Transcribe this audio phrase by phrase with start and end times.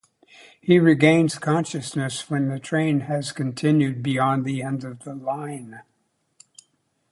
[0.59, 5.83] He regains consciousness when the train has continued beyond the end of the line.